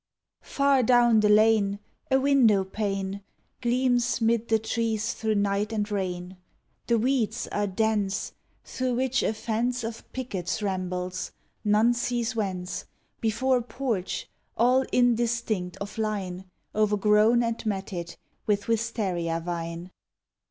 Far 0.49 0.81
down 0.81 1.19
the 1.19 1.29
lane 1.29 1.77
A 2.09 2.19
window 2.19 2.63
pane 2.63 3.21
Gleams 3.61 4.19
'mid 4.19 4.47
the 4.47 4.57
trees 4.57 5.13
through 5.13 5.35
night 5.35 5.71
and 5.71 5.91
rain. 5.91 6.37
The 6.87 6.97
weeds 6.97 7.47
are 7.51 7.67
dense 7.67 8.31
Through 8.63 8.95
which 8.95 9.21
a 9.21 9.31
fence 9.31 9.83
Of 9.83 10.11
pickets 10.11 10.63
rambles, 10.63 11.33
none 11.63 11.93
sees 11.93 12.35
whence, 12.35 12.85
Before 13.19 13.57
a 13.57 13.61
porch, 13.61 14.27
all 14.57 14.85
indistinct 14.91 15.77
of 15.77 15.99
line, 15.99 16.45
O'er 16.73 16.97
grown 16.97 17.43
and 17.43 17.63
matted 17.63 18.15
with 18.47 18.65
wistaria 18.67 19.39
vine. 19.39 19.91